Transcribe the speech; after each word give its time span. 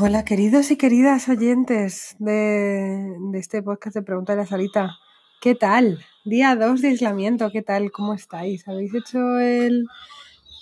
Hola, 0.00 0.24
queridos 0.24 0.70
y 0.70 0.76
queridas 0.76 1.28
oyentes 1.28 2.14
de, 2.20 3.16
este 3.34 3.64
podcast 3.64 3.96
de 3.96 4.02
Pregunta 4.02 4.32
de 4.32 4.38
la 4.38 4.46
Salita. 4.46 4.96
¿Qué 5.40 5.56
tal? 5.56 5.98
Día 6.24 6.54
2 6.54 6.82
de 6.82 6.88
aislamiento, 6.88 7.50
¿qué 7.50 7.62
tal? 7.62 7.90
¿Cómo 7.90 8.14
estáis? 8.14 8.68
¿Habéis 8.68 8.94
hecho 8.94 9.40
el, 9.40 9.86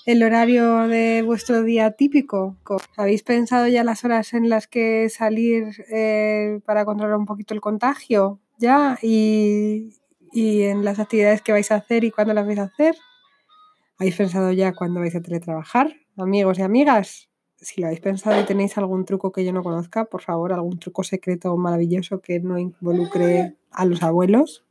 el 0.07 0.23
horario 0.23 0.89
de 0.89 1.21
vuestro 1.21 1.63
día 1.65 1.91
típico? 1.91 2.57
¿Habéis 2.97 3.25
pensado 3.25 3.69
ya 3.69 3.85
las 3.85 4.07
horas 4.07 4.33
en 4.33 4.49
las 4.49 4.69
que 4.69 5.11
salir 5.11 5.85
eh, 5.93 6.61
para 6.65 6.87
controlar 6.87 7.19
un 7.19 7.27
poquito 7.27 7.53
el 7.53 7.61
contagio? 7.61 8.41
¿Ya? 8.59 8.99
¿Y, 9.03 9.91
y 10.33 10.63
en 10.63 10.83
las 10.83 10.99
actividades 10.99 11.43
que 11.43 11.53
vais 11.53 11.71
a 11.73 11.75
hacer 11.75 12.05
y 12.05 12.11
cuándo 12.11 12.33
las 12.33 12.47
vais 12.47 12.59
a 12.59 12.71
hacer? 12.73 12.97
¿Habéis 13.99 14.17
pensado 14.17 14.51
ya 14.53 14.73
cuándo 14.73 15.01
vais 15.01 15.15
a 15.15 15.21
teletrabajar? 15.21 15.95
Amigos 16.17 16.59
y 16.59 16.63
amigas, 16.63 17.26
si 17.61 17.81
lo 17.81 17.87
habéis 17.87 18.01
pensado 18.01 18.41
y 18.41 18.45
tenéis 18.45 18.77
algún 18.79 19.05
truco 19.05 19.33
que 19.33 19.45
yo 19.45 19.53
no 19.53 19.63
conozca, 19.63 20.05
por 20.05 20.23
favor, 20.23 20.53
algún 20.53 20.79
truco 20.79 21.03
secreto 21.03 21.57
maravilloso 21.57 22.21
que 22.21 22.41
no 22.41 22.59
involucre 22.59 23.57
a 23.71 23.85
los 23.85 24.03
abuelos, 24.03 24.65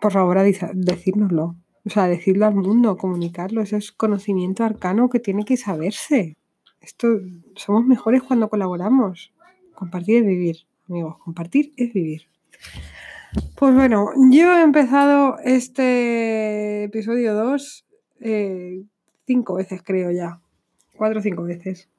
por 0.00 0.12
favor, 0.12 0.38
decírnoslo. 0.74 1.56
O 1.86 1.90
sea, 1.90 2.08
decirlo 2.08 2.46
al 2.46 2.54
mundo, 2.54 2.96
comunicarlo. 2.96 3.60
Eso 3.60 3.76
es 3.76 3.92
conocimiento 3.92 4.64
arcano 4.64 5.08
que 5.08 5.20
tiene 5.20 5.44
que 5.44 5.56
saberse. 5.56 6.36
Esto 6.80 7.08
somos 7.56 7.84
mejores 7.84 8.22
cuando 8.22 8.48
colaboramos. 8.48 9.32
Compartir 9.74 10.18
es 10.18 10.26
vivir, 10.26 10.56
amigos. 10.88 11.16
Compartir 11.18 11.72
es 11.76 11.92
vivir. 11.92 12.22
Pues 13.56 13.74
bueno, 13.74 14.10
yo 14.30 14.56
he 14.56 14.62
empezado 14.62 15.38
este 15.44 16.84
episodio 16.84 17.34
2 17.34 17.84
eh, 18.20 18.84
cinco 19.26 19.54
veces, 19.54 19.82
creo 19.82 20.10
ya 20.10 20.40
cuatro 21.04 21.20
o 21.20 21.22
cinco 21.22 21.42
veces. 21.42 21.90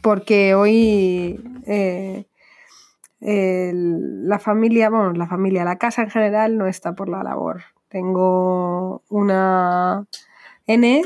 Porque 0.00 0.54
hoy 0.54 1.40
eh, 1.66 2.24
la 3.20 4.38
familia, 4.38 4.90
bueno, 4.90 5.12
la 5.14 5.26
familia, 5.26 5.64
la 5.64 5.76
casa 5.76 6.02
en 6.02 6.10
general 6.10 6.56
no 6.56 6.68
está 6.68 6.94
por 6.94 7.08
la 7.08 7.24
labor. 7.24 7.62
Tengo 7.88 9.02
una 9.08 10.06
N, 10.68 11.02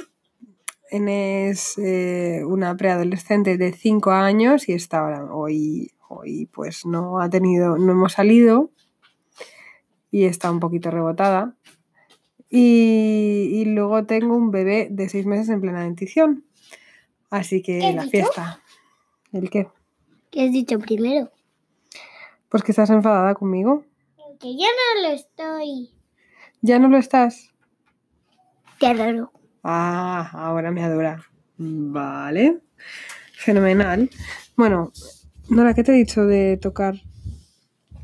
N 0.91 1.49
es 1.49 1.79
eh, 1.79 2.43
una 2.47 2.77
preadolescente 2.77 3.57
de 3.57 3.73
5 3.73 4.11
años 4.11 4.69
y 4.69 4.75
está 4.75 5.25
hoy, 5.33 5.93
hoy 6.09 6.51
pues 6.53 6.85
no 6.85 7.19
ha 7.21 7.31
tenido, 7.31 7.79
no 7.79 7.93
hemos 7.93 8.13
salido 8.13 8.71
y 10.11 10.25
está 10.25 10.51
un 10.51 10.61
poquito 10.61 10.91
rebotada. 10.91 11.57
Y, 12.51 13.49
y 13.53 13.65
luego 13.65 14.05
tengo 14.05 14.37
un 14.37 14.51
bebé 14.51 14.89
de 14.91 15.09
6 15.09 15.25
meses 15.25 15.49
en 15.49 15.63
plena 15.63 15.85
dentición. 15.85 16.45
Así 17.31 17.63
que 17.63 17.93
la 17.93 18.07
fiesta. 18.07 18.61
¿El 19.33 19.49
qué? 19.49 19.69
¿Qué 20.31 20.45
has 20.45 20.53
dicho 20.53 20.79
primero? 20.79 21.31
Pues 22.49 22.63
que 22.63 22.73
estás 22.73 22.91
enfadada 22.91 23.35
conmigo. 23.35 23.85
Que 24.41 24.57
ya 24.57 24.67
no 24.67 25.09
lo 25.09 25.15
estoy. 25.15 25.91
¿Ya 26.61 26.79
no 26.79 26.89
lo 26.89 26.99
estás? 26.99 27.53
Te 28.79 28.87
adoro. 28.87 29.33
Ah, 29.63 30.31
ahora 30.33 30.71
me 30.73 30.83
adora. 30.83 31.23
Vale. 31.57 32.61
Fenomenal. 33.35 34.11
Bueno, 34.57 34.93
Nora, 35.51 35.75
¿qué 35.75 35.83
te 35.83 35.93
he 35.93 35.97
dicho 35.97 36.27
de 36.27 36.57
tocar? 36.57 36.95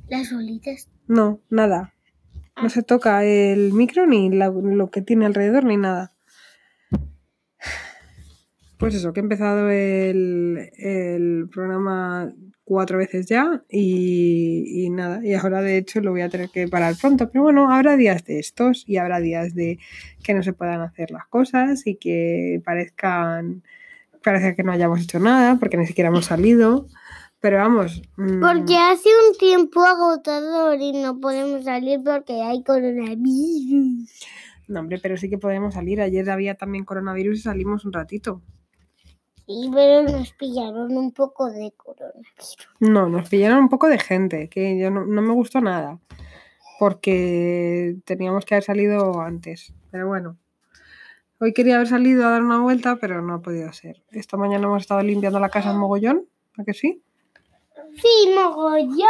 Las 0.08 0.32
bolitas. 0.32 0.88
No, 1.06 1.40
nada. 1.48 1.94
No 2.60 2.68
se 2.70 2.82
toca 2.82 3.24
el 3.24 3.72
micro 3.72 4.06
ni 4.06 4.30
lo 4.30 4.90
que 4.90 5.00
tiene 5.00 5.26
alrededor 5.26 5.64
ni 5.64 5.76
nada. 5.76 6.15
Pues 8.78 8.94
eso, 8.94 9.12
que 9.12 9.20
he 9.20 9.22
empezado 9.22 9.70
el, 9.70 11.48
programa 11.52 12.32
cuatro 12.64 12.98
veces 12.98 13.26
ya 13.26 13.62
y, 13.70 14.88
nada, 14.90 15.24
y 15.24 15.34
ahora 15.34 15.62
de 15.62 15.78
hecho 15.78 16.00
lo 16.00 16.10
voy 16.10 16.20
a 16.20 16.28
tener 16.28 16.50
que 16.50 16.68
parar 16.68 16.94
pronto, 17.00 17.30
pero 17.30 17.44
bueno, 17.44 17.72
habrá 17.72 17.96
días 17.96 18.24
de 18.24 18.38
estos 18.38 18.84
y 18.86 18.96
habrá 18.96 19.20
días 19.20 19.54
de 19.54 19.78
que 20.22 20.34
no 20.34 20.42
se 20.42 20.52
puedan 20.52 20.80
hacer 20.80 21.10
las 21.10 21.26
cosas 21.26 21.86
y 21.86 21.96
que 21.96 22.60
parezcan, 22.64 23.62
parece 24.22 24.54
que 24.56 24.62
no 24.62 24.72
hayamos 24.72 25.00
hecho 25.00 25.20
nada 25.20 25.56
porque 25.58 25.76
ni 25.76 25.86
siquiera 25.86 26.08
hemos 26.08 26.26
salido, 26.26 26.88
pero 27.40 27.58
vamos. 27.58 28.02
Mm. 28.16 28.40
Porque 28.40 28.76
hace 28.76 29.08
un 29.08 29.38
tiempo 29.38 29.84
agotador 29.84 30.78
y 30.80 30.92
no 30.92 31.18
podemos 31.20 31.64
salir 31.64 32.00
porque 32.04 32.42
hay 32.42 32.62
coronavirus. 32.62 34.10
No, 34.68 34.80
hombre, 34.80 34.98
pero 35.00 35.16
sí 35.16 35.30
que 35.30 35.38
podemos 35.38 35.74
salir. 35.74 36.00
Ayer 36.00 36.28
había 36.28 36.56
también 36.56 36.84
coronavirus 36.84 37.38
y 37.38 37.42
salimos 37.42 37.84
un 37.84 37.92
ratito. 37.92 38.42
Sí, 39.46 39.70
pero 39.72 40.02
nos 40.02 40.32
pillaron 40.32 40.96
un 40.96 41.12
poco 41.12 41.48
de 41.48 41.72
coronavirus. 41.76 42.56
No, 42.80 43.08
nos 43.08 43.28
pillaron 43.28 43.58
un 43.58 43.68
poco 43.68 43.86
de 43.88 43.98
gente, 43.98 44.48
que 44.48 44.76
yo 44.76 44.90
no, 44.90 45.04
me 45.04 45.32
gustó 45.32 45.60
nada, 45.60 46.00
porque 46.80 47.96
teníamos 48.04 48.44
que 48.44 48.56
haber 48.56 48.64
salido 48.64 49.20
antes. 49.20 49.72
Pero 49.92 50.08
bueno, 50.08 50.36
hoy 51.38 51.52
quería 51.52 51.76
haber 51.76 51.86
salido 51.86 52.26
a 52.26 52.30
dar 52.30 52.42
una 52.42 52.58
vuelta, 52.58 52.96
pero 52.96 53.22
no 53.22 53.34
ha 53.34 53.40
podido 53.40 53.72
ser. 53.72 54.02
Esta 54.10 54.36
mañana 54.36 54.66
hemos 54.66 54.82
estado 54.82 55.02
limpiando 55.02 55.38
la 55.38 55.48
casa 55.48 55.70
en 55.70 55.78
mogollón, 55.78 56.26
¿a 56.58 56.64
que 56.64 56.74
sí? 56.74 57.00
Sí, 57.98 58.34
mogollón. 58.34 59.06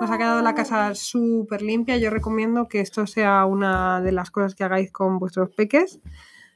Nos 0.00 0.08
ha 0.08 0.18
quedado 0.18 0.40
la 0.40 0.54
casa 0.54 0.94
súper 0.94 1.62
limpia. 1.62 1.96
Yo 1.96 2.10
recomiendo 2.10 2.68
que 2.68 2.78
esto 2.78 3.08
sea 3.08 3.44
una 3.44 4.00
de 4.00 4.12
las 4.12 4.30
cosas 4.30 4.54
que 4.54 4.62
hagáis 4.62 4.92
con 4.92 5.18
vuestros 5.18 5.50
peques. 5.50 5.98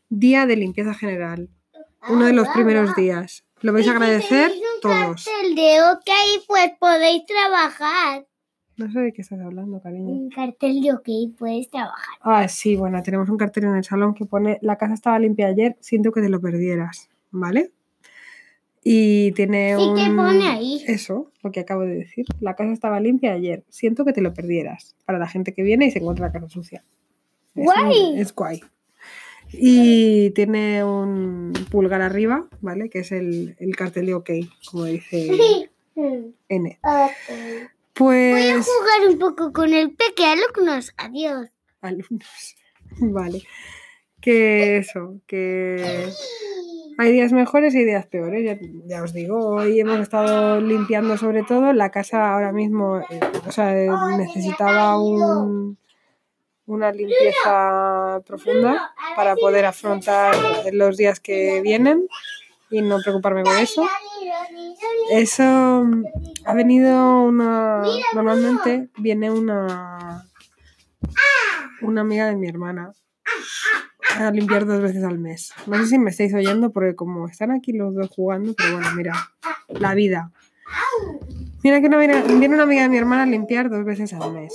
Día 0.09 0.47
de 0.47 0.55
limpieza 0.55 0.95
general 0.95 1.51
uno 2.09 2.27
de 2.27 2.33
los 2.33 2.49
primeros 2.49 2.95
días. 2.95 3.45
Lo 3.63 3.73
vais 3.73 3.89
a 3.89 3.93
agradecer 3.93 4.53
todos. 4.83 5.27
El 5.43 5.55
de 5.55 5.83
OK, 5.83 6.45
pues 6.47 6.73
podéis 6.79 7.25
trabajar. 7.27 8.27
No 8.77 8.93
sé 8.93 9.01
de 9.01 9.13
qué 9.13 9.23
estás 9.23 9.41
hablando, 9.41 9.81
cariño. 9.81 10.09
Un 10.09 10.29
cartel 10.29 10.83
de 10.83 10.93
OK, 10.93 11.09
puedes 11.39 11.71
trabajar. 11.71 12.19
Ah, 12.21 12.47
sí, 12.49 12.77
bueno, 12.77 13.03
tenemos 13.03 13.31
un 13.31 13.39
cartel 13.39 13.65
en 13.65 13.77
el 13.77 13.85
salón 13.85 14.15
que 14.15 14.27
pone 14.27 14.59
la 14.61 14.77
casa 14.77 14.93
estaba 14.93 15.19
limpia 15.19 15.47
ayer, 15.47 15.77
siento 15.81 16.13
que 16.13 16.21
te 16.21 16.29
lo 16.29 16.41
perdieras, 16.41 17.09
¿vale? 17.31 17.73
Y 18.85 19.33
tiene 19.33 19.77
un... 19.77 19.97
¿Qué 19.97 20.11
pone 20.15 20.47
ahí? 20.47 20.85
Eso, 20.87 21.33
lo 21.43 21.51
que 21.51 21.61
acabo 21.61 21.83
de 21.83 21.95
decir. 21.95 22.27
La 22.41 22.55
casa 22.55 22.73
estaba 22.73 23.01
limpia 23.01 23.33
ayer, 23.33 23.65
siento 23.71 24.05
que 24.05 24.13
te 24.13 24.21
lo 24.21 24.35
perdieras. 24.35 24.95
Para 25.07 25.19
la 25.19 25.27
gente 25.27 25.55
que 25.55 25.63
viene 25.63 25.87
y 25.87 25.91
se 25.91 26.01
encuentra 26.01 26.27
la 26.27 26.33
casa 26.33 26.49
sucia. 26.49 26.85
guay. 27.55 28.21
es 28.21 28.35
guay. 28.35 28.63
Y 29.59 30.31
tiene 30.31 30.85
un 30.85 31.53
pulgar 31.71 32.03
arriba, 32.03 32.47
¿vale? 32.61 32.91
Que 32.91 33.01
es 33.01 33.13
el, 33.13 33.57
cartel 33.77 34.07
de 34.07 34.15
OK, 34.15 34.31
como 34.71 34.85
dice 34.85 35.69
N. 36.49 36.79
Pues. 37.95 38.35
Voy 38.35 38.49
a 38.49 38.63
jugar 38.63 39.09
un 39.09 39.19
poco 39.19 39.53
con 39.53 39.73
el 39.73 39.91
peque, 39.95 40.27
alumnos. 40.27 40.93
Adiós. 40.99 41.49
Alumnos. 41.81 42.57
Vale. 43.01 43.43
Que 44.21 44.79
eso, 44.79 45.21
que. 45.27 46.09
Hay 46.99 47.13
días 47.13 47.33
mejores 47.33 47.75
y 47.75 47.85
días 47.85 48.07
peores, 48.07 48.43
ya, 48.43 48.59
ya, 48.87 49.03
os 49.03 49.13
digo. 49.13 49.39
Hoy 49.39 49.79
hemos 49.79 50.01
estado 50.01 50.63
limpiando 50.63 51.19
sobre 51.19 51.43
todo. 51.43 51.75
La 51.75 51.91
casa 51.91 52.33
ahora 52.33 52.53
mismo, 52.53 53.01
eh, 53.01 53.21
o 53.47 53.53
sea, 53.53 53.75
necesitaba 54.17 54.99
un, 54.99 55.77
una 56.67 56.93
limpieza 56.93 58.21
profunda 58.27 58.93
para 59.15 59.37
poder 59.37 59.65
afrontar 59.65 60.35
los 60.73 60.97
días 60.97 61.21
que 61.21 61.61
vienen 61.63 62.09
y 62.71 62.83
no 62.83 62.99
preocuparme 63.03 63.43
con 63.43 63.57
eso. 63.57 63.89
Eso 65.11 65.87
ha 66.45 66.55
venido 66.55 67.23
una. 67.23 67.83
Normalmente 68.15 68.89
viene 68.99 69.31
una. 69.31 70.27
Una 71.83 72.01
amiga 72.01 72.27
de 72.27 72.37
mi 72.37 72.49
hermana 72.49 72.93
a 74.19 74.31
limpiar 74.31 74.67
dos 74.67 74.81
veces 74.81 75.05
al 75.05 75.19
mes. 75.19 75.53
No 75.67 75.77
sé 75.77 75.87
si 75.87 75.99
me 75.99 76.11
estáis 76.11 76.35
oyendo 76.35 76.73
porque 76.73 76.97
como 76.97 77.29
están 77.29 77.51
aquí 77.51 77.73
los 77.73 77.95
dos 77.95 78.09
jugando, 78.09 78.55
pero 78.55 78.79
bueno, 78.79 78.89
mira, 78.97 79.13
la 79.69 79.95
vida. 79.95 80.33
Mira 81.63 81.81
que 81.81 81.89
viene, 81.89 82.49
una 82.49 82.63
amiga 82.63 82.83
de 82.83 82.89
mi 82.89 82.97
hermana 82.97 83.25
a 83.25 83.27
limpiar 83.27 83.71
dos 83.71 83.85
veces 83.85 84.13
al 84.13 84.33
mes. 84.33 84.55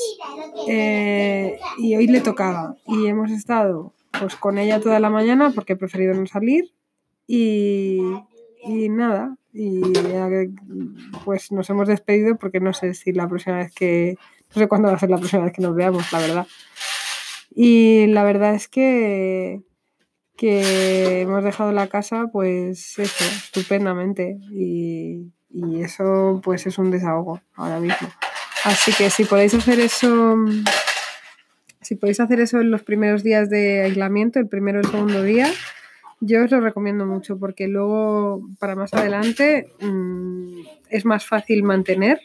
Eh, 0.68 1.60
y 1.78 1.96
hoy 1.96 2.08
le 2.08 2.22
tocaba. 2.22 2.76
Y 2.88 3.08
hemos 3.08 3.32
estado 3.32 3.94
pues 4.18 4.36
con 4.36 4.58
ella 4.58 4.80
toda 4.80 5.00
la 5.00 5.10
mañana 5.10 5.52
porque 5.54 5.74
he 5.74 5.76
preferido 5.76 6.14
no 6.14 6.26
salir. 6.26 6.74
Y, 7.28 8.02
y 8.64 8.90
nada. 8.90 9.36
Y 9.54 9.82
pues 11.26 11.52
nos 11.52 11.70
hemos 11.70 11.88
despedido 11.88 12.38
porque 12.38 12.62
no 12.62 12.74
sé 12.74 12.94
si 12.94 13.12
la 13.12 13.28
próxima 13.28 13.58
vez 13.58 13.74
que. 13.74 14.18
No 14.56 14.62
sé 14.62 14.68
cuándo 14.68 14.88
va 14.88 14.96
a 14.96 15.00
ser 15.00 15.10
la 15.10 15.18
próxima 15.18 15.44
vez 15.44 15.54
que 15.54 15.62
nos 15.62 15.76
veamos, 15.76 16.12
la 16.14 16.20
verdad. 16.20 16.48
Y 17.54 18.08
la 18.08 18.24
verdad 18.24 18.56
es 18.56 18.68
que 18.68 19.62
que 20.42 21.22
hemos 21.22 21.44
dejado 21.44 21.72
la 21.72 21.86
casa, 21.88 22.30
pues 22.32 22.98
eso, 22.98 23.24
estupendamente. 23.26 24.40
Y, 24.52 25.32
y 25.54 25.82
eso 25.84 26.40
pues 26.44 26.66
es 26.68 26.78
un 26.78 26.92
desahogo 26.92 27.42
ahora 27.56 27.80
mismo. 27.80 28.10
Así 28.64 28.92
que 28.94 29.10
si 29.10 29.26
podéis 29.26 29.54
hacer 29.54 29.80
eso, 29.80 30.36
si 31.82 31.96
podéis 31.96 32.20
hacer 32.20 32.40
eso 32.40 32.60
en 32.62 32.72
los 32.72 32.84
primeros 32.84 33.24
días 33.24 33.50
de 33.50 33.82
aislamiento, 33.84 34.40
el 34.40 34.48
primero 34.48 34.80
y 34.80 34.86
el 34.86 34.92
segundo 34.92 35.24
día, 35.24 35.52
Yo 36.24 36.44
os 36.44 36.52
lo 36.52 36.60
recomiendo 36.62 37.08
mucho 37.08 37.40
porque 37.40 37.68
luego 37.68 38.48
para 38.60 38.76
más 38.76 38.94
adelante 38.94 39.74
mm, 39.82 40.60
es 40.92 41.04
más 41.04 41.26
fácil 41.26 41.64
mantener 41.64 42.22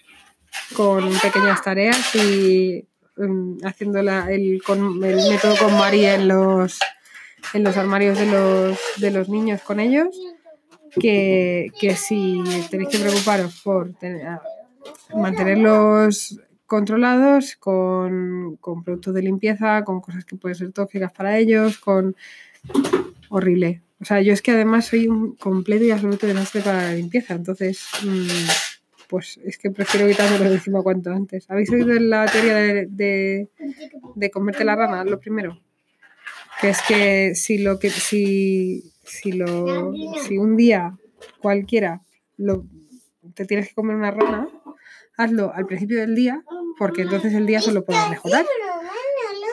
con 0.76 1.10
pequeñas 1.20 1.62
tareas 1.62 2.14
y 2.14 2.86
mm, 3.16 3.64
haciendo 3.64 4.02
la- 4.02 4.30
el, 4.30 4.62
con, 4.62 5.02
el 5.02 5.16
método 5.30 5.56
con 5.56 5.78
María 5.78 6.14
en 6.14 6.28
los, 6.28 6.78
en 7.54 7.64
los 7.64 7.74
armarios 7.78 8.18
de 8.18 8.26
los, 8.26 8.78
de 8.98 9.10
los 9.10 9.30
niños 9.30 9.62
con 9.62 9.80
ellos 9.80 10.08
que, 11.00 11.70
que 11.78 11.94
si 11.96 12.42
tenéis 12.70 12.88
que 12.90 12.98
preocuparos 12.98 13.60
por 13.62 13.92
tener- 13.94 14.26
a- 14.26 14.42
mantenerlos 15.14 16.40
controlados 16.66 17.56
con, 17.56 18.56
con 18.60 18.82
productos 18.82 19.14
de 19.14 19.22
limpieza, 19.22 19.84
con 19.84 20.00
cosas 20.00 20.24
que 20.24 20.36
pueden 20.36 20.56
ser 20.56 20.72
tóxicas 20.72 21.12
para 21.12 21.38
ellos, 21.38 21.78
con 21.78 22.16
horrible. 23.28 23.82
O 24.00 24.04
sea, 24.04 24.20
yo 24.20 24.32
es 24.32 24.42
que 24.42 24.50
además 24.52 24.86
soy 24.86 25.08
un 25.08 25.36
completo 25.36 25.84
y 25.84 25.90
absoluto 25.90 26.26
desastre 26.26 26.60
para 26.62 26.82
la 26.82 26.92
limpieza, 26.94 27.34
entonces 27.34 27.84
mm, 28.04 28.28
pues 29.08 29.38
es 29.44 29.56
que 29.58 29.70
prefiero 29.70 30.06
quitármelo 30.08 30.44
de 30.50 30.56
encima 30.56 30.82
cuanto 30.82 31.10
antes. 31.12 31.48
¿Habéis 31.50 31.70
oído 31.70 31.98
la 31.98 32.26
teoría 32.26 32.56
de, 32.56 32.86
de, 32.86 33.48
de 34.16 34.30
comerte 34.30 34.64
la 34.64 34.76
rana? 34.76 35.04
Lo 35.04 35.18
primero. 35.18 35.58
Que 36.60 36.70
es 36.70 36.78
que 36.88 37.34
si 37.34 37.58
lo 37.58 37.78
que 37.78 37.90
si, 37.90 38.92
si 39.06 39.32
lo 39.32 39.92
si 40.26 40.38
un 40.38 40.56
día 40.56 40.96
cualquiera 41.40 42.02
lo, 42.36 42.64
te 43.34 43.44
tienes 43.46 43.68
que 43.68 43.74
comer 43.74 43.96
una 43.96 44.10
rana, 44.10 44.48
hazlo 45.16 45.52
al 45.54 45.66
principio 45.66 45.98
del 46.00 46.14
día, 46.14 46.42
porque 46.78 47.02
entonces 47.02 47.32
el 47.34 47.46
día 47.46 47.60
solo 47.60 47.84
puedes 47.84 48.08
mejorar. 48.10 48.44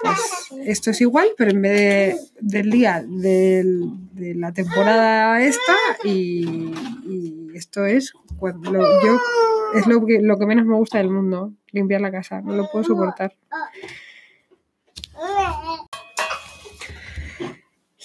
Pues 0.04 0.68
esto 0.68 0.92
es 0.92 1.00
igual, 1.00 1.30
pero 1.38 1.52
en 1.52 1.62
vez 1.62 1.72
de, 1.72 2.18
del 2.42 2.70
día 2.72 3.04
del- 3.08 3.90
de 4.14 4.36
la 4.36 4.52
temporada 4.52 5.42
esta 5.42 5.74
y, 6.04 6.74
y 7.08 7.48
esto 7.56 7.86
es 7.86 8.12
cuando 8.38 8.72
lo- 8.72 9.02
yo 9.06 9.18
es 9.76 9.88
lo 9.88 10.06
que, 10.06 10.22
lo 10.22 10.38
que 10.38 10.46
menos 10.46 10.66
me 10.66 10.76
gusta 10.76 10.98
del 10.98 11.10
mundo, 11.10 11.54
limpiar 11.72 12.02
la 12.02 12.12
casa, 12.12 12.42
no 12.42 12.54
lo 12.54 12.70
puedo 12.70 12.84
soportar. 12.84 13.34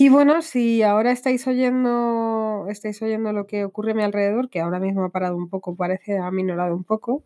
Y 0.00 0.10
bueno, 0.10 0.42
si 0.42 0.84
ahora 0.84 1.10
estáis 1.10 1.44
oyendo, 1.48 2.66
estáis 2.68 3.02
oyendo 3.02 3.32
lo 3.32 3.48
que 3.48 3.64
ocurre 3.64 3.90
a 3.90 3.94
mi 3.94 4.04
alrededor, 4.04 4.48
que 4.48 4.60
ahora 4.60 4.78
mismo 4.78 5.02
ha 5.02 5.08
parado 5.08 5.36
un 5.36 5.48
poco, 5.48 5.74
parece 5.74 6.18
ha 6.18 6.30
minorado 6.30 6.76
un 6.76 6.84
poco, 6.84 7.24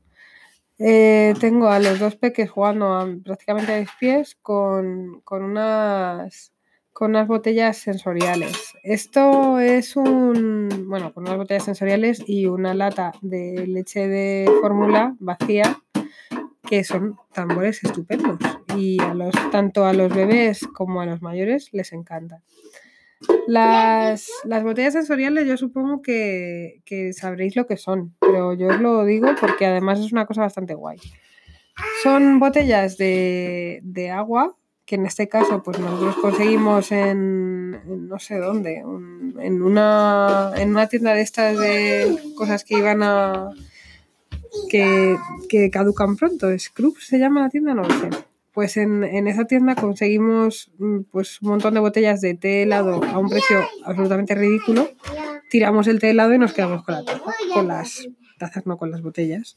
eh, 0.79 1.35
tengo 1.39 1.69
a 1.69 1.79
los 1.81 1.99
dos 1.99 2.17
peques 2.17 2.51
jugando 2.51 3.07
prácticamente 3.25 3.75
a 3.75 3.81
mis 3.81 3.91
pies 4.01 4.37
con, 4.41 5.21
con 5.23 5.43
unas 5.43 6.53
con 6.95 7.11
unas 7.11 7.29
botellas 7.29 7.77
sensoriales. 7.77 8.75
Esto 8.83 9.59
es 9.59 9.97
un, 9.97 10.87
bueno, 10.89 11.13
con 11.13 11.25
unas 11.25 11.37
botellas 11.37 11.65
sensoriales 11.65 12.23
y 12.27 12.47
una 12.47 12.75
lata 12.75 13.13
de 13.21 13.67
leche 13.67 14.09
de 14.09 14.51
fórmula 14.63 15.15
vacía 15.19 15.82
que 16.73 16.85
son 16.85 17.19
tambores 17.35 17.85
estupendos 17.85 18.39
y 18.79 18.99
a 19.03 19.13
los, 19.13 19.35
tanto 19.51 19.85
a 19.85 19.93
los 19.93 20.11
bebés 20.11 20.67
como 20.69 21.03
a 21.03 21.05
los 21.05 21.21
mayores 21.21 21.69
les 21.73 21.93
encanta. 21.93 22.41
Las, 23.47 24.31
las 24.45 24.63
botellas 24.63 24.95
sensoriales 24.95 25.47
yo 25.47 25.59
supongo 25.59 26.01
que, 26.01 26.81
que 26.87 27.13
sabréis 27.13 27.57
lo 27.57 27.67
que 27.67 27.77
son, 27.77 28.17
pero 28.19 28.55
yo 28.55 28.69
os 28.69 28.81
lo 28.81 29.05
digo 29.05 29.29
porque 29.39 29.67
además 29.67 30.01
es 30.01 30.13
una 30.13 30.25
cosa 30.25 30.41
bastante 30.41 30.73
guay. 30.73 30.97
Son 32.03 32.41
botellas 32.41 32.97
de, 32.97 33.81
de 33.83 34.11
agua 34.11 34.57
que 34.87 34.95
en 34.95 35.05
este 35.05 35.29
caso 35.29 35.63
pues 35.63 35.79
nosotros 35.79 36.17
conseguimos 36.23 36.91
en, 36.91 38.09
no 38.09 38.19
sé 38.19 38.39
dónde, 38.39 38.79
en 38.79 39.63
una, 39.63 40.53
en 40.57 40.71
una 40.71 40.89
tienda 40.89 41.13
de 41.13 41.21
estas 41.21 41.59
de 41.59 42.17
cosas 42.35 42.65
que 42.65 42.79
iban 42.79 43.03
a... 43.03 43.51
que, 44.69 45.71
caducan 45.71 46.17
pronto, 46.17 46.47
Scrub 46.59 46.99
se 46.99 47.19
llama 47.19 47.43
la 47.43 47.49
tienda, 47.49 47.75
no 47.75 47.85
sé. 47.85 48.11
Pues 48.53 48.77
en, 48.77 49.03
en 49.03 49.29
esa 49.29 49.47
tienda 49.47 49.75
conseguimos 49.75 50.71
mm, 50.79 51.01
pues 51.11 51.41
un 51.41 51.49
montón 51.49 51.75
de 51.75 51.81
botellas 51.81 52.21
de 52.21 52.35
té 52.35 52.63
helado 52.63 53.03
a 53.03 53.19
un 53.19 53.31
precio 53.31 53.61
absolutamente 53.85 54.35
ridículo. 54.35 54.91
Tiramos 55.51 55.87
el 55.87 56.01
té 56.01 56.11
helado 56.11 56.35
y 56.35 56.39
nos 56.39 56.53
quedamos 56.53 56.85
con 56.85 56.95
la 56.95 57.05
taza, 57.05 57.33
con 57.55 57.69
las 57.69 58.07
tazas, 58.39 58.67
no 58.67 58.77
con 58.77 58.91
las 58.91 59.01
botellas. 59.01 59.57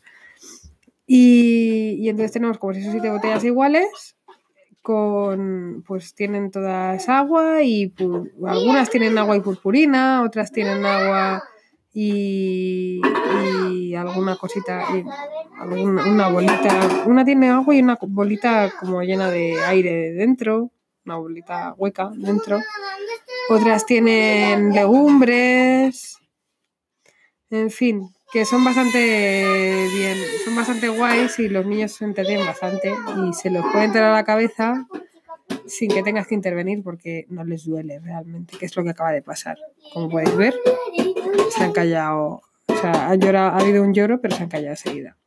Y, 1.05 1.97
y 1.99 2.09
entonces 2.09 2.31
tenemos 2.31 2.57
como 2.57 2.73
seis 2.73 2.87
o 2.87 2.91
siete 2.91 3.09
botellas 3.09 3.43
iguales 3.43 4.15
con 4.85 5.83
pues 5.87 6.13
tienen 6.13 6.51
todas 6.51 7.09
agua 7.09 7.63
y 7.63 7.91
algunas 8.45 8.91
tienen 8.91 9.17
agua 9.17 9.35
y 9.35 9.39
purpurina, 9.39 10.21
otras 10.21 10.51
tienen 10.51 10.85
agua 10.85 11.43
y 11.91 13.01
alguna 13.93 14.37
cosita, 14.37 14.83
y 14.95 15.03
una 15.61 16.29
bolita, 16.29 17.03
una 17.05 17.23
tiene 17.25 17.49
agua 17.49 17.75
y 17.75 17.81
una 17.81 17.97
bolita 18.01 18.71
como 18.79 19.01
llena 19.03 19.29
de 19.29 19.61
aire 19.65 20.13
dentro, 20.13 20.71
una 21.05 21.17
bolita 21.17 21.73
hueca 21.77 22.09
dentro. 22.15 22.59
Otras 23.49 23.85
tienen 23.85 24.73
legumbres, 24.73 26.17
en 27.51 27.69
fin, 27.69 28.09
que 28.31 28.43
son 28.43 28.63
bastante 28.63 29.87
bien, 29.93 30.17
son 30.43 30.55
bastante 30.55 30.87
guays 30.89 31.37
y 31.39 31.49
los 31.49 31.65
niños 31.65 31.91
se 31.91 32.05
entretienen 32.05 32.45
bastante 32.45 32.91
y 33.17 33.33
se 33.33 33.51
los 33.51 33.63
puede 33.71 33.85
entrar 33.85 34.05
a 34.05 34.13
la 34.13 34.23
cabeza 34.23 34.87
sin 35.67 35.91
que 35.91 36.03
tengas 36.03 36.27
que 36.27 36.35
intervenir 36.35 36.83
porque 36.83 37.25
no 37.29 37.43
les 37.43 37.65
duele 37.65 37.99
realmente, 37.99 38.57
que 38.57 38.65
es 38.65 38.75
lo 38.75 38.83
que 38.83 38.89
acaba 38.89 39.11
de 39.11 39.21
pasar. 39.21 39.57
Como 39.93 40.09
podéis 40.09 40.35
ver, 40.35 40.55
se 41.49 41.63
han 41.63 41.71
callado, 41.71 42.41
o 42.77 42.81
sea, 42.81 43.09
han 43.09 43.19
llorado, 43.19 43.51
ha 43.51 43.59
habido 43.59 43.83
un 43.83 43.93
lloro, 43.93 44.19
pero 44.21 44.35
se 44.35 44.43
han 44.43 44.49
callado 44.49 44.71
enseguida. 44.71 45.17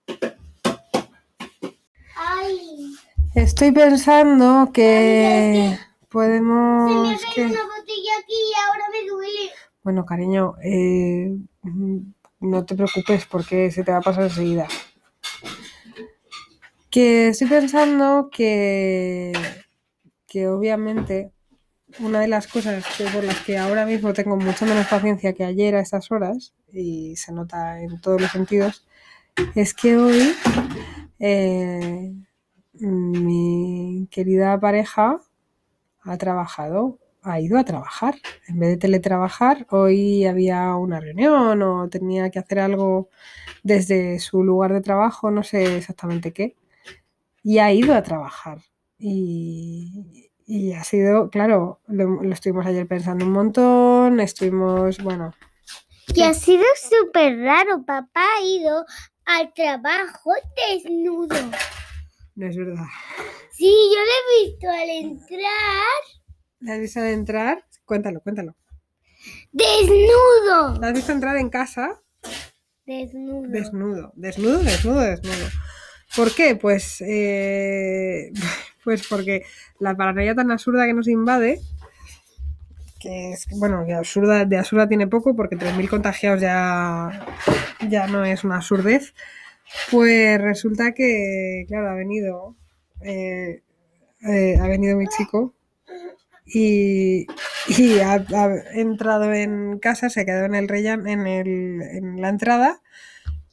Ay, 2.17 2.95
Estoy 3.35 3.73
pensando 3.73 4.71
que 4.73 5.77
se 5.77 5.79
me 6.01 6.07
podemos... 6.09 7.23
cae 7.23 7.35
que- 7.35 7.45
una 7.47 7.63
botella 7.65 8.13
aquí 8.21 8.33
y 8.35 8.53
ahora 8.67 8.85
me 8.93 9.09
duele. 9.09 9.51
Bueno, 9.83 10.05
cariño, 10.05 10.55
eh, 10.63 11.37
no 12.41 12.65
te 12.67 12.75
preocupes 12.75 13.27
porque 13.27 13.71
se 13.71 13.85
te 13.85 13.93
va 13.93 13.99
a 13.99 14.03
pasar 14.03 14.25
enseguida. 14.25 14.67
Que 16.91 17.29
estoy 17.29 17.49
pensando 17.49 18.29
que, 18.33 19.33
que 20.27 20.49
obviamente 20.49 21.33
una 22.01 22.21
de 22.21 22.29
las 22.29 22.47
cosas 22.47 22.85
que 22.97 23.05
por 23.05 23.25
las 23.25 23.41
que 23.41 23.59
ahora 23.59 23.87
mismo 23.87 24.13
tengo 24.13 24.37
mucha 24.37 24.67
menos 24.67 24.87
paciencia 24.87 25.33
que 25.33 25.45
ayer 25.45 25.75
a 25.75 25.81
estas 25.81 26.11
horas, 26.11 26.55
y 26.73 27.17
se 27.17 27.33
nota 27.33 27.81
en 27.81 28.01
todos 28.01 28.21
los 28.21 28.31
sentidos, 28.31 28.87
es 29.55 29.75
que 29.75 29.97
hoy 29.97 30.35
eh, 31.19 32.15
mi 32.75 34.09
querida 34.11 34.59
pareja 34.61 35.21
ha 36.03 36.19
trabajado, 36.19 36.99
ha 37.23 37.41
ido 37.41 37.59
a 37.59 37.65
trabajar. 37.65 38.17
En 38.49 38.59
vez 38.59 38.71
de 38.71 38.77
teletrabajar, 38.79 39.67
hoy 39.71 40.25
había 40.27 40.75
una 40.77 41.01
reunión 41.01 41.63
o 41.63 41.89
tenía 41.89 42.31
que 42.31 42.39
hacer 42.39 42.61
algo 42.61 43.09
desde 43.63 44.19
su 44.21 44.45
lugar 44.45 44.73
de 44.73 44.81
trabajo, 44.81 45.31
no 45.31 45.43
sé 45.43 45.79
exactamente 45.79 46.33
qué, 46.33 46.57
y 47.43 47.59
ha 47.59 47.73
ido 47.73 47.95
a 47.95 48.03
trabajar. 48.03 48.59
Y, 48.99 50.28
y 50.49 50.73
ha 50.73 50.83
sido, 50.83 51.29
claro, 51.31 51.81
lo, 51.87 52.23
lo 52.23 52.33
estuvimos 52.33 52.65
ayer 52.67 52.87
pensando 52.89 53.25
un 53.27 53.33
montón, 53.33 54.19
estuvimos, 54.19 54.99
bueno, 55.03 55.35
Que 56.15 56.25
ha 56.25 56.33
sido 56.35 56.65
súper 56.91 57.39
raro. 57.39 57.85
Papá 57.85 58.25
ha 58.39 58.43
ido 58.43 58.85
al 59.27 59.53
trabajo 59.53 60.33
desnudo. 60.57 61.37
no 62.35 62.47
es 62.47 62.57
verdad. 62.57 62.87
Sí, 63.53 63.71
yo 63.93 64.01
lo 64.01 64.11
he 64.11 64.47
visto 64.47 64.71
al 64.71 64.89
entrar 64.89 66.03
¿La 66.61 66.73
has 66.75 66.81
visto 66.81 67.01
entrar? 67.05 67.65
Cuéntalo, 67.85 68.21
cuéntalo. 68.21 68.57
desnudo. 69.53 70.79
¿La 70.81 70.89
has 70.89 70.95
visto 70.95 71.13
entrar 71.13 71.37
en 71.37 71.51
casa? 71.51 72.01
Desnudo. 72.87 73.49
Desnudo, 73.49 74.13
desnudo, 74.17 74.59
desnudo, 74.63 75.01
desnudo. 75.01 75.49
¿Por 76.17 76.35
qué? 76.35 76.57
Pues, 76.57 77.03
eh, 77.03 78.33
pues 78.89 79.07
porque 79.07 79.45
la 79.81 79.95
paranoia 79.95 80.35
tan 80.35 80.51
absurda 80.51 80.87
que 80.87 80.95
nos 80.95 81.09
invade, 81.09 81.61
que 82.99 83.33
es, 83.33 83.47
bueno, 83.59 83.85
que 83.85 83.93
absurda, 83.93 84.47
de 84.47 84.57
absurda 84.57 84.89
tiene 84.89 85.07
poco, 85.07 85.37
porque 85.37 85.59
3.000 85.59 85.91
contagiados 85.91 86.41
ya, 86.41 87.27
ya 87.87 88.07
no 88.07 88.25
es 88.25 88.45
una 88.45 88.57
absurdez, 88.57 89.13
pues 89.91 90.41
resulta 90.41 90.93
que, 90.93 91.67
claro, 91.69 91.91
ha 91.91 91.95
venido, 91.97 92.57
eh, 93.03 93.61
eh, 94.27 94.57
ha 94.59 94.67
venido 94.69 94.97
mi 94.97 95.07
chico 95.07 95.53
y, 96.47 97.27
ha, 98.03 98.25
entrado 98.73 99.35
en 99.35 99.79
casa, 99.81 100.09
se 100.09 100.23
ha 100.23 100.25
quedado 100.25 100.47
en 100.47 100.55
el 100.55 100.67
rellan, 100.67 101.07
en, 101.07 101.27
el, 101.27 101.83
en 101.83 102.23
la 102.23 102.31
entrada, 102.31 102.81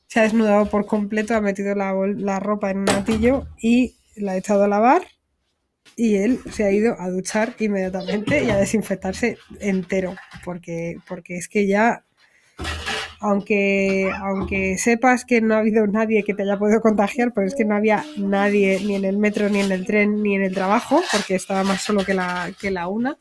se 0.08 0.22
ha 0.22 0.24
desnudado 0.24 0.70
por 0.70 0.86
completo, 0.86 1.36
ha 1.36 1.42
metido 1.42 1.75
la, 1.75 1.94
la 2.15 2.39
ropa 2.39 2.72
en 2.72 2.77
un 2.77 2.89
atillo 2.89 3.48
y 3.62 3.98
la 4.15 4.34
ha 4.34 4.38
echado 4.38 4.63
a 4.63 4.70
lavar 4.70 5.01
y 5.96 6.15
él 6.15 6.39
se 6.51 6.63
ha 6.63 6.72
ido 6.72 7.00
a 7.00 7.10
duchar 7.10 7.56
inmediatamente 7.60 8.44
y 8.44 8.50
a 8.50 8.58
desinfectarse 8.58 9.38
entero, 9.60 10.15
porque, 10.44 10.98
porque 11.08 11.38
es 11.38 11.48
que 11.48 11.68
ya, 11.68 12.04
aunque, 13.20 14.12
aunque 14.13 14.77
sepas 14.77 15.24
que 15.24 15.42
no 15.42 15.56
ha 15.56 15.60
habido 15.60 15.88
nadie 15.88 16.24
que 16.24 16.34
te 16.34 16.44
haya 16.44 16.58
podido 16.58 16.82
contagiar, 16.82 17.32
pero 17.34 17.48
es 17.48 17.56
que 17.56 17.65
no 17.65 17.75
había 17.75 18.04
nadie 18.18 18.80
ni 18.82 18.96
en 18.96 19.06
el 19.06 19.18
metro, 19.18 19.50
ni 19.50 19.62
en 19.62 19.72
el 19.72 19.86
tren, 19.86 20.22
ni 20.22 20.36
en 20.36 20.44
el 20.44 20.54
trabajo, 20.54 21.01
porque 21.12 21.36
estaba 21.36 21.63
más 21.63 21.82
solo 21.82 22.04
que 22.04 22.13
la, 22.13 22.51
que 22.60 22.72
la 22.72 22.88
una. 22.88 23.18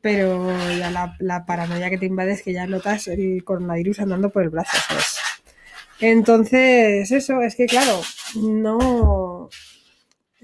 Pero 0.00 0.48
ya 0.76 1.14
la, 1.20 1.46
paranoia 1.46 1.88
que 1.88 1.98
te 1.98 2.06
invade 2.06 2.32
es 2.32 2.42
que 2.42 2.52
ya 2.52 2.66
notas 2.66 3.06
el 3.06 3.44
coronavirus 3.44 4.00
andando 4.00 4.30
por 4.30 4.42
el 4.42 4.50
brazo, 4.50 4.76
¿sabes? 4.88 5.18
Entonces, 6.00 7.12
eso, 7.12 7.40
es 7.42 7.54
que 7.54 7.66
claro, 7.66 8.00
no, 8.34 9.48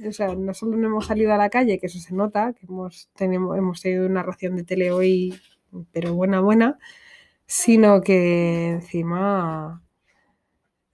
o 0.07 0.13
sea, 0.13 0.35
no 0.35 0.55
solo 0.55 0.77
no 0.77 0.89
hemos 0.89 1.07
salido 1.07 1.33
a 1.35 1.39
la 1.39 1.51
calle, 1.51 1.79
que 1.79 1.87
eso 1.87 1.99
se 1.99 2.15
nota, 2.15 2.53
que 2.53 2.67
hemos, 2.67 3.11
tenemos, 3.15 3.57
hemos 3.57 3.81
tenido 3.81 4.07
una 4.07 4.23
ración 4.23 4.57
de 4.57 4.65
tele 4.65 4.91
hoy, 4.93 5.39
pero 5.93 6.15
buena, 6.15 6.41
buena, 6.41 6.79
sino 7.47 8.01
que 8.03 8.71
encima, 8.71 9.83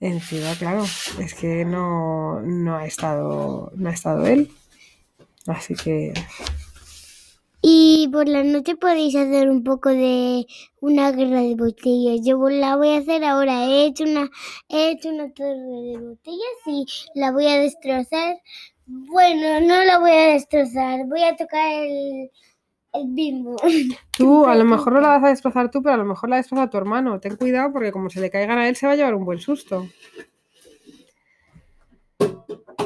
encima, 0.00 0.54
claro, 0.58 0.84
es 1.20 1.34
que 1.34 1.64
no, 1.64 2.40
no 2.42 2.76
ha 2.76 2.86
estado, 2.86 3.72
no 3.76 3.88
ha 3.90 3.92
estado 3.92 4.26
él. 4.26 4.50
Así 5.46 5.74
que 5.74 6.14
Y 7.62 8.08
por 8.12 8.28
la 8.28 8.44
noche 8.44 8.76
podéis 8.76 9.16
hacer 9.16 9.48
un 9.50 9.64
poco 9.64 9.88
de 9.90 10.46
una 10.80 11.12
guerra 11.12 11.40
de 11.40 11.54
botellas. 11.54 12.20
Yo 12.24 12.38
la 12.50 12.76
voy 12.76 12.90
a 12.90 12.98
hacer 12.98 13.24
ahora. 13.24 13.66
He 13.66 13.86
hecho 13.86 14.04
una, 14.04 14.30
he 14.68 14.90
hecho 14.90 15.08
una 15.08 15.32
torre 15.32 15.56
de 15.56 15.98
botellas 15.98 16.58
y 16.66 16.86
la 17.14 17.32
voy 17.32 17.46
a 17.46 17.58
destrozar. 17.58 18.36
Bueno, 18.86 19.60
no 19.60 19.84
la 19.84 19.98
voy 19.98 20.10
a 20.10 20.32
destrozar. 20.32 21.06
Voy 21.06 21.22
a 21.22 21.36
tocar 21.36 21.72
el, 21.72 22.30
el 22.92 23.06
bimbo. 23.08 23.56
tú 24.12 24.46
a 24.46 24.54
lo 24.54 24.64
mejor 24.64 24.92
no 24.92 25.00
la 25.00 25.08
vas 25.08 25.24
a 25.24 25.28
destrozar 25.28 25.70
tú, 25.70 25.82
pero 25.82 25.94
a 25.94 25.98
lo 25.98 26.04
mejor 26.04 26.30
la 26.30 26.36
destroza 26.36 26.70
tu 26.70 26.76
hermano. 26.76 27.20
Ten 27.20 27.36
cuidado 27.36 27.72
porque 27.72 27.92
como 27.92 28.10
se 28.10 28.20
le 28.20 28.30
caigan 28.30 28.58
a 28.58 28.68
él 28.68 28.76
se 28.76 28.86
va 28.86 28.92
a 28.92 28.96
llevar 28.96 29.14
un 29.14 29.24
buen 29.24 29.38
susto. 29.38 29.86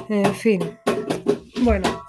En 0.08 0.34
fin. 0.34 0.60
Bueno. 1.62 2.02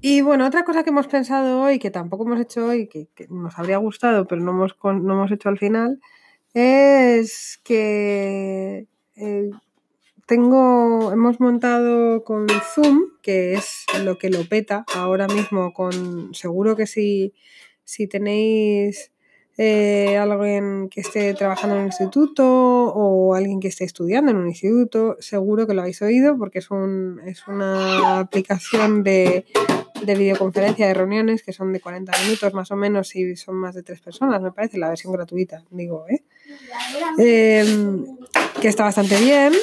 Y 0.00 0.20
bueno, 0.20 0.46
otra 0.46 0.64
cosa 0.64 0.84
que 0.84 0.90
hemos 0.90 1.08
pensado 1.08 1.60
hoy, 1.60 1.78
que 1.80 1.90
tampoco 1.90 2.24
hemos 2.24 2.40
hecho 2.40 2.66
hoy, 2.66 2.86
que, 2.86 3.08
que 3.14 3.26
nos 3.28 3.58
habría 3.58 3.78
gustado, 3.78 4.26
pero 4.26 4.40
no 4.40 4.52
hemos, 4.52 4.76
no 4.84 5.14
hemos 5.14 5.32
hecho 5.32 5.48
al 5.48 5.58
final, 5.58 6.00
es 6.54 7.60
que 7.64 8.86
eh, 9.16 9.50
tengo, 10.28 11.10
hemos 11.10 11.40
montado 11.40 12.22
con 12.22 12.46
Zoom, 12.74 13.12
que 13.22 13.54
es 13.54 13.86
lo 14.04 14.18
que 14.18 14.28
lo 14.28 14.44
peta 14.44 14.84
ahora 14.94 15.26
mismo 15.26 15.72
con, 15.72 16.34
seguro 16.34 16.76
que 16.76 16.86
si, 16.86 17.32
si 17.82 18.06
tenéis 18.06 19.10
eh, 19.56 20.18
alguien 20.18 20.90
que 20.90 21.00
esté 21.00 21.32
trabajando 21.32 21.76
en 21.76 21.80
un 21.80 21.86
instituto 21.86 22.44
o 22.44 23.34
alguien 23.34 23.58
que 23.58 23.68
esté 23.68 23.84
estudiando 23.84 24.30
en 24.30 24.36
un 24.36 24.48
instituto, 24.48 25.16
seguro 25.18 25.66
que 25.66 25.72
lo 25.72 25.80
habéis 25.80 26.02
oído 26.02 26.36
porque 26.36 26.58
es, 26.58 26.70
un, 26.70 27.22
es 27.24 27.48
una 27.48 28.18
aplicación 28.18 29.02
de, 29.02 29.46
de 30.02 30.14
videoconferencia 30.14 30.88
de 30.88 30.92
reuniones 30.92 31.42
que 31.42 31.54
son 31.54 31.72
de 31.72 31.80
40 31.80 32.12
minutos 32.24 32.52
más 32.52 32.70
o 32.70 32.76
menos 32.76 33.16
y 33.16 33.34
son 33.34 33.54
más 33.54 33.74
de 33.74 33.82
tres 33.82 34.02
personas, 34.02 34.42
me 34.42 34.52
parece, 34.52 34.76
la 34.76 34.90
versión 34.90 35.14
gratuita, 35.14 35.64
digo, 35.70 36.04
¿eh? 36.06 36.22
Em, 37.16 38.04
que 38.60 38.68
está 38.68 38.84
bastante 38.84 39.18
bien 39.18 39.54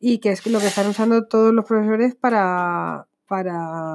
y 0.00 0.18
que 0.18 0.30
es 0.30 0.44
lo 0.46 0.58
que 0.58 0.66
están 0.66 0.88
usando 0.88 1.26
todos 1.26 1.52
los 1.52 1.66
profesores 1.66 2.14
para, 2.14 3.06
para, 3.26 3.94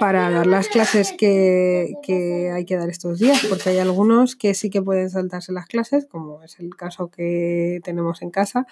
para 0.00 0.30
dar 0.30 0.46
las 0.46 0.68
clases 0.68 1.12
que, 1.12 1.92
que 2.02 2.50
hay 2.50 2.64
que 2.64 2.76
dar 2.76 2.88
estos 2.88 3.18
días, 3.18 3.44
porque 3.48 3.68
hay 3.68 3.78
algunos 3.78 4.36
que 4.36 4.54
sí 4.54 4.70
que 4.70 4.80
pueden 4.80 5.10
saltarse 5.10 5.52
las 5.52 5.66
clases, 5.66 6.06
como 6.06 6.42
es 6.42 6.58
el 6.58 6.74
caso 6.74 7.10
que 7.10 7.80
tenemos 7.84 8.22
en 8.22 8.30
casa, 8.30 8.66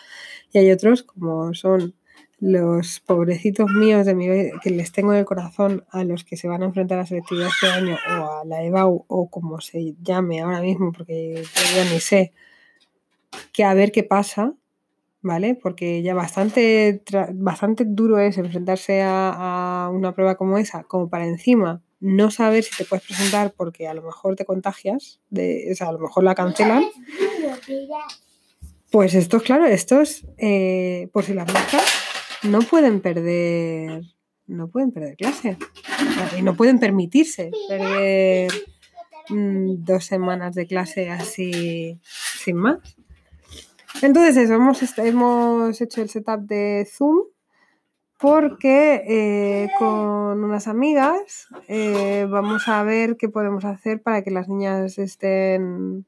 y 0.51 0.59
hay 0.59 0.73
otros 0.73 1.03
como 1.03 1.53
son 1.53 1.95
los 2.41 3.01
pobrecitos 3.01 3.69
míos 3.71 4.07
de 4.07 4.15
mi 4.15 4.27
que 4.63 4.71
les 4.71 4.93
tengo 4.93 5.13
en 5.13 5.19
el 5.19 5.25
corazón 5.25 5.85
a 5.91 6.05
los 6.05 6.25
que 6.25 6.37
se 6.37 6.49
van 6.49 6.63
a 6.63 6.67
enfrentar 6.67 6.99
a 6.99 7.03
la 7.03 7.07
selectividad 7.07 7.49
este 7.49 7.67
año 7.67 7.97
o 7.97 8.41
a 8.41 8.45
la 8.45 8.63
EBAU 8.63 9.05
o 9.09 9.29
como 9.29 9.61
se 9.61 9.97
llame 10.01 10.41
ahora 10.41 10.61
mismo, 10.61 10.93
porque 10.93 11.43
yo 11.43 11.77
ya 11.77 11.93
ni 11.93 12.01
sé, 12.01 12.33
que 13.53 13.65
a 13.65 13.75
ver 13.75 13.93
qué 13.93 14.05
pasa, 14.05 14.55
¿vale? 15.23 15.55
Porque 15.61 16.03
ya 16.03 16.15
bastante, 16.15 17.03
bastante 17.35 17.85
duro 17.87 18.19
es 18.19 18.39
enfrentarse 18.39 19.03
a, 19.05 19.91
una 19.93 20.15
prueba 20.15 20.37
como 20.37 20.59
esa, 20.59 20.85
como 20.85 21.09
para 21.09 21.27
encima 21.27 21.83
no 22.01 22.31
saber 22.31 22.63
si 22.63 22.77
te 22.77 22.85
puedes 22.85 23.05
presentar 23.05 23.53
porque 23.57 23.89
a 23.89 23.95
lo 23.95 24.03
mejor 24.03 24.37
te 24.37 24.45
contagias, 24.45 25.21
de, 25.31 25.69
o 25.73 25.75
sea, 25.75 25.89
a 25.89 25.93
lo 25.93 25.99
mejor 25.99 26.23
la 26.23 26.37
cancelan. 26.37 26.85
Pues 28.91 29.15
estos, 29.15 29.43
claro, 29.43 29.67
estos, 29.67 30.25
eh, 30.39 31.09
por 31.13 31.25
si 31.25 31.35
las 31.35 31.53
moscas, 31.53 31.85
no 32.45 32.61
pueden 32.61 33.01
perder, 33.01 34.03
no 34.47 34.69
pueden 34.69 34.93
perder 34.93 35.17
clase. 35.17 35.57
No 36.43 36.57
pueden 36.57 36.79
permitirse 36.79 37.51
perder 37.69 38.53
mm, 39.29 39.85
dos 39.85 40.05
semanas 40.05 40.55
de 40.55 40.67
clase 40.67 41.11
así 41.11 42.01
sin 42.39 42.57
más. 42.57 42.98
Entonces 44.03 44.37
eso, 44.37 44.55
hemos, 44.55 44.99
hemos 44.99 45.81
hecho 45.81 46.03
el 46.03 46.09
setup 46.09 46.41
de 46.43 46.87
Zoom 46.91 47.19
porque 48.21 49.03
eh, 49.07 49.69
con 49.79 50.43
unas 50.45 50.67
amigas 50.69 51.47
eh, 51.69 52.27
vamos 52.29 52.67
a 52.69 52.83
ver 52.83 53.17
qué 53.17 53.29
podemos 53.29 53.65
hacer 53.65 54.03
para 54.03 54.23
que 54.23 54.31
las 54.31 54.49
niñas 54.49 54.99
estén, 54.99 56.05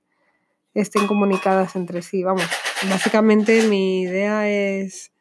estén 0.75 1.07
comunicadas 1.07 1.77
entre 1.77 2.03
sí. 2.03 2.23
Vamos, 2.25 2.43
básicamente 2.89 3.63
mi 3.69 4.03
idea 4.03 4.49
es 4.49 5.13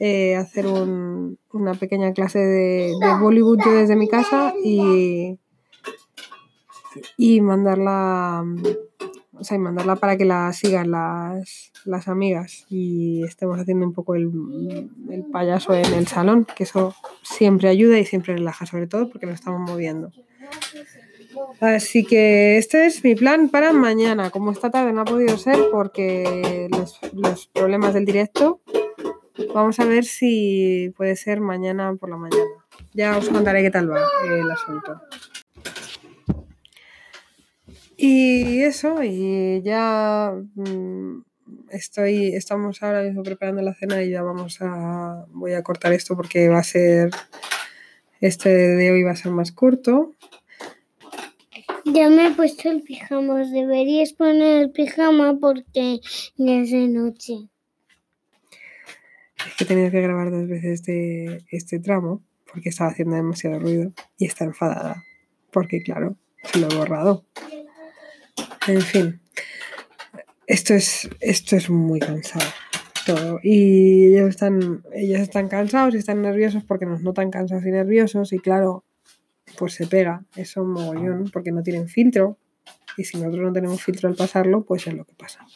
eh, 0.00 0.34
hacer 0.36 0.66
un- 0.66 1.38
una 1.52 1.74
pequeña 1.74 2.12
clase 2.12 2.40
de, 2.40 2.92
de 3.00 3.14
Bollywood 3.20 3.58
desde 3.64 3.94
mi 3.94 4.08
casa 4.08 4.52
y, 4.64 5.38
y 7.16 7.40
mandarla 7.40 8.44
o 9.38 9.44
sea, 9.44 9.56
y 9.56 9.60
mandarla 9.60 9.96
para 9.96 10.16
que 10.16 10.24
la 10.24 10.52
sigan 10.52 10.90
las, 10.90 11.72
las 11.84 12.08
amigas 12.08 12.66
y 12.68 13.22
estemos 13.24 13.58
haciendo 13.58 13.86
un 13.86 13.92
poco 13.92 14.14
el, 14.14 14.30
el 15.10 15.24
payaso 15.24 15.74
en 15.74 15.92
el 15.94 16.06
salón, 16.06 16.46
que 16.56 16.64
eso 16.64 16.94
siempre 17.22 17.68
ayuda 17.68 17.98
y 17.98 18.04
siempre 18.04 18.34
relaja, 18.34 18.66
sobre 18.66 18.86
todo 18.86 19.08
porque 19.08 19.26
nos 19.26 19.36
estamos 19.36 19.60
moviendo. 19.60 20.12
Así 21.60 22.04
que 22.04 22.58
este 22.58 22.86
es 22.86 23.02
mi 23.04 23.14
plan 23.14 23.48
para 23.48 23.72
mañana. 23.72 24.30
Como 24.30 24.52
esta 24.52 24.70
tarde 24.70 24.92
no 24.92 25.02
ha 25.02 25.04
podido 25.04 25.36
ser 25.36 25.58
porque 25.70 26.68
los, 26.70 27.00
los 27.12 27.46
problemas 27.48 27.94
del 27.94 28.04
directo, 28.04 28.60
vamos 29.54 29.78
a 29.80 29.84
ver 29.84 30.04
si 30.04 30.92
puede 30.96 31.16
ser 31.16 31.40
mañana 31.40 31.94
por 31.94 32.10
la 32.10 32.16
mañana. 32.16 32.44
Ya 32.92 33.16
os 33.16 33.28
contaré 33.28 33.62
qué 33.62 33.70
tal 33.70 33.90
va 33.90 34.00
el 34.26 34.50
asunto. 34.50 35.00
Y 38.06 38.60
eso, 38.60 39.02
y 39.02 39.62
ya 39.62 40.30
mm, 40.56 41.22
estoy, 41.70 42.34
estamos 42.34 42.82
ahora 42.82 43.02
mismo 43.02 43.22
preparando 43.22 43.62
la 43.62 43.72
cena 43.72 44.02
y 44.02 44.10
ya 44.10 44.20
vamos 44.20 44.58
a, 44.60 45.24
voy 45.30 45.54
a 45.54 45.62
cortar 45.62 45.94
esto 45.94 46.14
porque 46.14 46.50
va 46.50 46.58
a 46.58 46.64
ser, 46.64 47.08
este 48.20 48.50
de 48.50 48.90
hoy 48.90 49.04
va 49.04 49.12
a 49.12 49.16
ser 49.16 49.32
más 49.32 49.52
corto. 49.52 50.12
Ya 51.86 52.10
me 52.10 52.26
he 52.26 52.30
puesto 52.32 52.70
el 52.70 52.82
pijama. 52.82 53.40
Os 53.40 53.50
deberíais 53.50 54.12
poner 54.12 54.64
el 54.64 54.70
pijama 54.70 55.38
porque 55.40 56.00
ya 56.36 56.60
es 56.60 56.72
de 56.72 56.88
noche. 56.88 57.48
Es 59.46 59.54
que 59.56 59.64
he 59.64 59.66
tenido 59.66 59.90
que 59.90 60.02
grabar 60.02 60.30
dos 60.30 60.46
veces 60.46 60.82
de 60.82 61.42
este 61.50 61.78
tramo 61.78 62.22
porque 62.52 62.68
estaba 62.68 62.90
haciendo 62.90 63.16
demasiado 63.16 63.58
ruido 63.60 63.94
y 64.18 64.26
está 64.26 64.44
enfadada 64.44 65.02
porque 65.50 65.80
claro, 65.80 66.18
se 66.42 66.58
lo 66.58 66.68
he 66.68 66.76
borrado. 66.76 67.24
En 68.66 68.80
fin, 68.80 69.20
esto 70.46 70.74
es, 70.74 71.08
esto 71.20 71.56
es 71.56 71.68
muy 71.68 72.00
cansado 72.00 72.44
todo. 73.04 73.40
Y 73.42 74.14
ellos 74.14 74.30
están, 74.30 74.82
están 74.92 75.48
cansados 75.48 75.94
y 75.94 75.98
están 75.98 76.22
nerviosos 76.22 76.64
porque 76.64 76.86
nos 76.86 77.02
notan 77.02 77.30
cansados 77.30 77.64
y 77.66 77.70
nerviosos 77.70 78.32
y 78.32 78.38
claro, 78.38 78.84
pues 79.58 79.74
se 79.74 79.86
pega 79.86 80.24
eso 80.36 80.62
un 80.62 80.72
mogollón 80.72 81.30
porque 81.32 81.52
no 81.52 81.62
tienen 81.62 81.88
filtro 81.88 82.38
y 82.96 83.04
si 83.04 83.18
nosotros 83.18 83.42
no 83.42 83.52
tenemos 83.52 83.82
filtro 83.82 84.08
al 84.08 84.14
pasarlo, 84.14 84.64
pues 84.64 84.86
es 84.86 84.94
lo 84.94 85.04
que 85.04 85.14
pasa. 85.14 85.46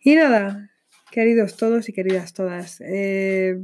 Y 0.00 0.14
nada, 0.14 0.70
queridos 1.10 1.56
todos 1.56 1.88
y 1.88 1.92
queridas 1.92 2.34
todas, 2.34 2.80
eh, 2.80 3.58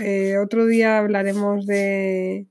eh, 0.00 0.36
otro 0.38 0.66
día 0.66 0.98
hablaremos 0.98 1.66
de, 1.66 2.46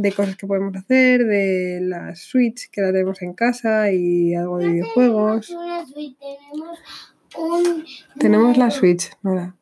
de 0.00 0.12
cosas 0.12 0.36
que 0.36 0.46
podemos 0.46 0.74
hacer, 0.74 1.26
de 1.26 1.80
la 1.82 2.14
Switch 2.16 2.70
que 2.70 2.80
la 2.80 2.92
tenemos 2.92 3.20
en 3.22 3.34
casa 3.34 3.92
y 3.92 4.34
algo 4.34 4.58
de 4.58 4.68
videojuegos. 4.68 5.50
Un... 7.36 7.84
Tenemos 8.18 8.56
la 8.56 8.70
Switch, 8.70 9.10
Nora. 9.22 9.54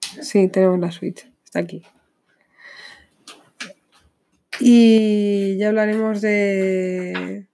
Sí, 0.00 0.48
tenemos 0.48 0.78
la 0.78 0.90
Switch. 0.90 1.26
Está 1.44 1.60
aquí. 1.60 1.82
Y 4.60 5.56
ya 5.56 5.68
hablaremos 5.68 6.20
de, 6.20 7.46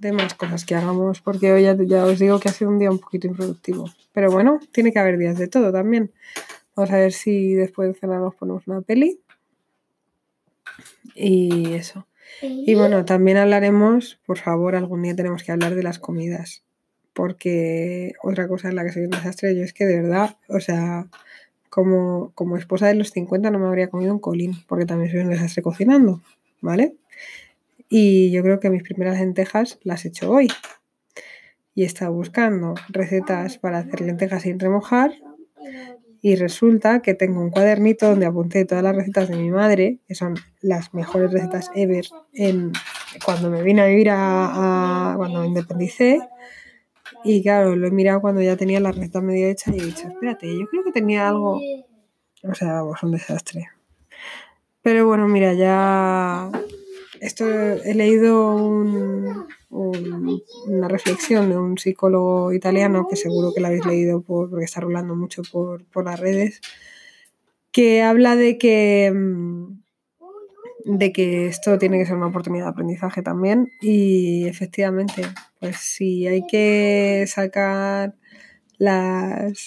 de 0.00 0.12
más 0.12 0.34
cosas 0.34 0.64
que 0.64 0.74
hagamos, 0.74 1.20
porque 1.20 1.52
hoy 1.52 1.62
ya, 1.62 1.76
ya 1.84 2.04
os 2.04 2.18
digo 2.18 2.40
que 2.40 2.48
ha 2.48 2.52
sido 2.52 2.70
un 2.70 2.78
día 2.78 2.90
un 2.90 2.98
poquito 2.98 3.28
improductivo. 3.28 3.88
Pero 4.12 4.32
bueno, 4.32 4.58
tiene 4.72 4.92
que 4.92 4.98
haber 4.98 5.18
días 5.18 5.38
de 5.38 5.48
todo 5.48 5.70
también. 5.70 6.12
Vamos 6.74 6.90
a 6.90 6.96
ver 6.96 7.12
si 7.12 7.54
después 7.54 7.88
de 7.88 7.98
cenar 7.98 8.20
nos 8.20 8.34
ponemos 8.34 8.66
una 8.66 8.80
peli. 8.80 9.20
Y 11.16 11.72
eso. 11.72 12.06
Y 12.42 12.74
bueno, 12.74 13.04
también 13.04 13.38
hablaremos, 13.38 14.20
por 14.26 14.38
favor, 14.38 14.76
algún 14.76 15.02
día 15.02 15.16
tenemos 15.16 15.42
que 15.42 15.52
hablar 15.52 15.74
de 15.74 15.82
las 15.82 15.98
comidas. 15.98 16.62
Porque 17.14 18.12
otra 18.22 18.46
cosa 18.46 18.68
en 18.68 18.76
la 18.76 18.84
que 18.84 18.92
soy 18.92 19.04
un 19.04 19.10
desastre, 19.10 19.56
yo 19.56 19.62
es 19.62 19.72
que 19.72 19.86
de 19.86 20.02
verdad, 20.02 20.36
o 20.48 20.60
sea, 20.60 21.06
como, 21.70 22.32
como 22.34 22.58
esposa 22.58 22.88
de 22.88 22.94
los 22.94 23.10
50 23.10 23.50
no 23.50 23.58
me 23.58 23.66
habría 23.66 23.88
comido 23.88 24.12
un 24.12 24.18
colín, 24.18 24.52
porque 24.68 24.84
también 24.84 25.10
soy 25.10 25.20
un 25.20 25.30
desastre 25.30 25.62
cocinando, 25.62 26.20
¿vale? 26.60 26.96
Y 27.88 28.30
yo 28.32 28.42
creo 28.42 28.60
que 28.60 28.68
mis 28.68 28.82
primeras 28.82 29.18
lentejas 29.18 29.78
las 29.82 30.04
he 30.04 30.08
hecho 30.08 30.30
hoy. 30.30 30.48
Y 31.74 31.84
he 31.84 31.86
estado 31.86 32.12
buscando 32.12 32.74
recetas 32.88 33.56
para 33.58 33.78
hacer 33.78 34.02
lentejas 34.02 34.42
sin 34.42 34.58
remojar. 34.58 35.12
Y 36.26 36.34
resulta 36.34 37.02
que 37.02 37.14
tengo 37.14 37.40
un 37.40 37.50
cuadernito 37.50 38.08
donde 38.08 38.26
apunté 38.26 38.64
todas 38.64 38.82
las 38.82 38.96
recetas 38.96 39.28
de 39.28 39.36
mi 39.36 39.48
madre, 39.48 40.00
que 40.08 40.16
son 40.16 40.34
las 40.60 40.92
mejores 40.92 41.30
recetas 41.30 41.70
ever, 41.76 42.04
en, 42.32 42.72
cuando 43.24 43.48
me 43.48 43.62
vine 43.62 43.82
a 43.82 43.86
vivir 43.86 44.08
a, 44.10 45.14
cuando 45.16 45.42
me 45.42 45.46
independicé. 45.46 46.18
Y 47.22 47.44
claro, 47.44 47.76
lo 47.76 47.86
he 47.86 47.92
mirado 47.92 48.20
cuando 48.20 48.42
ya 48.42 48.56
tenía 48.56 48.80
la 48.80 48.90
receta 48.90 49.20
medio 49.20 49.46
hecha 49.46 49.70
y 49.72 49.78
he 49.78 49.84
dicho, 49.84 50.08
espérate, 50.08 50.48
yo 50.48 50.66
creo 50.66 50.82
que 50.82 50.90
tenía 50.90 51.28
algo. 51.28 51.60
O 52.42 52.54
sea, 52.56 52.72
vamos, 52.72 53.00
un 53.04 53.12
desastre. 53.12 53.68
Pero 54.82 55.06
bueno, 55.06 55.28
mira, 55.28 55.52
ya. 55.52 56.50
Esto 57.20 57.48
he 57.48 57.94
leído 57.94 58.52
un- 58.52 59.46
un- 59.70 60.42
una 60.68 60.88
reflexión 60.88 61.50
de 61.50 61.56
un 61.58 61.76
psicólogo 61.78 62.52
italiano, 62.52 63.06
que 63.08 63.16
seguro 63.16 63.52
que 63.54 63.60
la 63.60 63.68
habéis 63.68 63.84
leído 63.86 64.20
por- 64.22 64.48
porque 64.50 64.64
está 64.64 64.80
rolando 64.80 65.14
mucho 65.16 65.42
por, 65.52 65.84
por 65.86 66.04
las 66.04 66.20
redes, 66.20 66.60
que 67.72 68.02
habla 68.02 68.36
de 68.36 68.58
que, 68.58 69.12
mm, 69.14 69.78
de 70.84 71.12
que 71.12 71.46
esto 71.48 71.78
tiene 71.78 71.98
que 71.98 72.06
ser 72.06 72.14
una 72.16 72.28
oportunidad 72.28 72.66
de 72.66 72.70
aprendizaje 72.70 73.20
también. 73.22 73.68
Y 73.80 74.46
efectivamente, 74.46 75.22
pues 75.60 75.76
si 75.78 76.26
hay 76.28 76.46
que 76.46 77.24
sacar 77.26 78.14
las, 78.78 79.66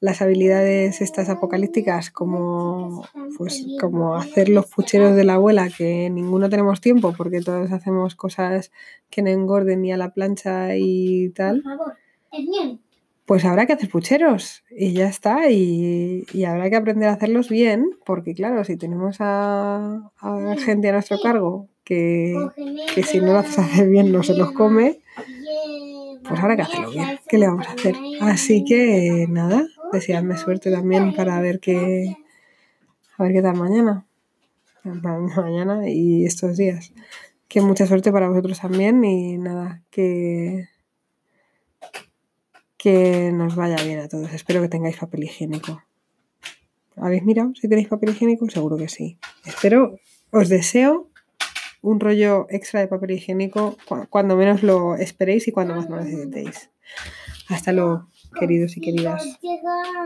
las 0.00 0.20
habilidades 0.20 1.00
estas 1.00 1.28
apocalípticas 1.28 2.10
como 2.10 3.04
pues 3.36 3.66
como 3.80 4.14
hacer 4.14 4.48
los 4.48 4.66
pucheros 4.66 5.16
de 5.16 5.24
la 5.24 5.34
abuela 5.34 5.68
que 5.70 6.10
ninguno 6.10 6.50
tenemos 6.50 6.80
tiempo 6.80 7.14
porque 7.16 7.40
todos 7.40 7.72
hacemos 7.72 8.14
cosas 8.14 8.72
que 9.10 9.22
no 9.22 9.30
engorden 9.30 9.82
ni 9.82 9.92
a 9.92 9.96
la 9.96 10.12
plancha 10.12 10.76
y 10.76 11.30
tal 11.30 11.62
pues 13.24 13.44
habrá 13.44 13.66
que 13.66 13.72
hacer 13.72 13.88
pucheros 13.88 14.64
y 14.70 14.92
ya 14.92 15.08
está 15.08 15.50
y, 15.50 16.26
y 16.32 16.44
habrá 16.44 16.68
que 16.68 16.76
aprender 16.76 17.08
a 17.08 17.14
hacerlos 17.14 17.48
bien 17.48 17.90
porque 18.04 18.34
claro 18.34 18.64
si 18.64 18.76
tenemos 18.76 19.16
a, 19.20 20.12
a 20.18 20.56
gente 20.58 20.90
a 20.90 20.92
nuestro 20.92 21.18
cargo 21.20 21.68
que, 21.84 22.34
que 22.94 23.02
si 23.02 23.20
no 23.20 23.32
lo 23.32 23.38
haces 23.38 23.58
hacer 23.58 23.88
bien 23.88 24.12
no 24.12 24.22
se 24.22 24.36
los 24.36 24.52
come 24.52 25.00
pues 26.28 26.40
habrá 26.40 26.56
que 26.56 26.62
hacerlo 26.62 26.90
bien. 26.90 27.18
¿Qué 27.28 27.38
le 27.38 27.46
vamos 27.46 27.66
a 27.66 27.72
hacer? 27.72 27.94
Así 28.20 28.64
que 28.64 29.26
nada, 29.28 29.66
deseadme 29.92 30.36
suerte 30.36 30.70
también 30.70 31.14
para 31.14 31.40
ver 31.40 31.60
qué, 31.60 32.16
a 33.18 33.22
ver 33.22 33.32
qué 33.32 33.42
tal 33.42 33.56
mañana. 33.56 34.06
Ma- 34.84 35.18
Mañana 35.36 35.88
y 35.88 36.24
estos 36.24 36.56
días. 36.56 36.92
Que 37.48 37.60
mucha 37.60 37.86
suerte 37.86 38.10
para 38.12 38.28
vosotros 38.28 38.60
también 38.60 39.04
y 39.04 39.38
nada, 39.38 39.82
que, 39.90 40.68
que 42.76 43.30
nos 43.32 43.54
vaya 43.56 43.76
bien 43.84 44.00
a 44.00 44.08
todos. 44.08 44.32
Espero 44.32 44.60
que 44.60 44.68
tengáis 44.68 44.96
papel 44.96 45.24
higiénico. 45.24 45.82
¿Habéis 46.96 47.24
mirado 47.24 47.52
si 47.54 47.68
tenéis 47.68 47.88
papel 47.88 48.10
higiénico? 48.10 48.48
Seguro 48.50 48.76
que 48.76 48.88
sí. 48.88 49.18
Espero, 49.44 49.98
os 50.30 50.48
deseo 50.48 51.08
un 51.82 52.00
rollo 52.00 52.46
extra 52.50 52.80
de 52.80 52.88
papel 52.88 53.12
higiénico 53.12 53.76
cu- 53.86 54.06
cuando 54.10 54.36
menos 54.36 54.62
lo 54.62 54.96
esperéis 54.96 55.46
y 55.46 55.52
cuando 55.52 55.74
más 55.76 55.88
lo 55.88 55.96
necesitéis. 56.02 56.70
Hasta 57.48 57.72
luego, 57.72 58.08
queridos 58.38 58.76
y 58.76 58.80
queridas. 58.80 59.38